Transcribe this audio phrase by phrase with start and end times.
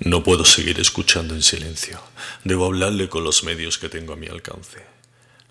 [0.00, 2.00] No puedo seguir escuchando en silencio.
[2.44, 4.86] Debo hablarle con los medios que tengo a mi alcance.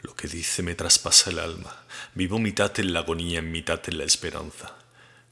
[0.04, 1.84] Lo que dice me traspasa el alma.
[2.16, 4.78] Vivo mitad en la agonía, mitad en la esperanza.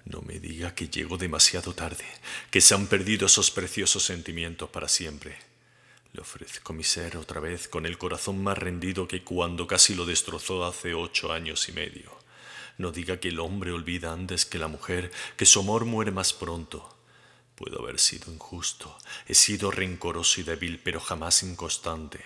[0.04, 2.04] No me diga que llego demasiado tarde,
[2.52, 5.38] que se han perdido esos preciosos sentimientos para siempre.
[6.12, 10.06] Le ofrezco mi ser otra vez con el corazón más rendido que cuando casi lo
[10.06, 12.20] destrozó hace ocho años y medio.
[12.78, 16.34] No diga que el hombre olvida antes que la mujer, que su amor muere más
[16.34, 16.95] pronto.
[17.56, 18.98] Puedo haber sido injusto,
[19.28, 22.20] he sido rencoroso y débil, pero jamás inconstante.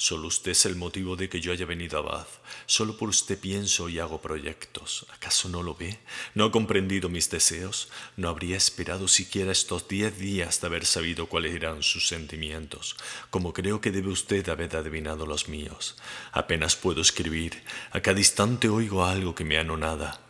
[0.00, 2.28] Solo usted es el motivo de que yo haya venido a Bath.
[2.66, 5.04] Solo por usted pienso y hago proyectos.
[5.12, 5.98] ¿Acaso no lo ve?
[6.36, 7.88] ¿No ha comprendido mis deseos?
[8.16, 12.96] ¿No habría esperado siquiera estos diez días de haber sabido cuáles eran sus sentimientos?
[13.30, 15.96] Como creo que debe usted haber adivinado los míos.
[16.30, 17.64] Apenas puedo escribir.
[17.90, 20.27] A cada instante oigo algo que me anonada.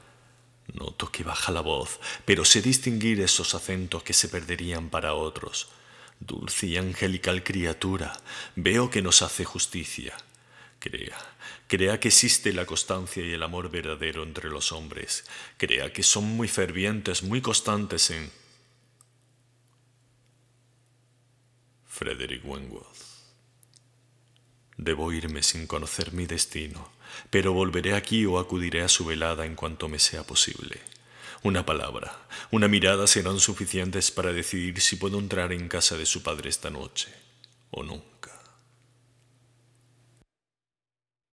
[0.78, 5.69] Noto que baja la voz, pero sé distinguir esos acentos que se perderían para otros.
[6.20, 8.12] Dulce y angelical criatura,
[8.55, 10.17] veo que nos hace justicia.
[10.78, 11.19] Crea,
[11.67, 15.25] crea que existe la constancia y el amor verdadero entre los hombres.
[15.56, 18.30] Crea que son muy fervientes, muy constantes en...
[21.86, 23.17] Frederick Wentworth.
[24.89, 26.91] Debo irme sin conocer mi destino,
[27.28, 30.80] pero volveré aquí o acudiré a su velada en cuanto me sea posible.
[31.42, 36.22] Una palabra, una mirada serán suficientes para decidir si puedo entrar en casa de su
[36.22, 37.12] padre esta noche
[37.70, 38.38] o nunca.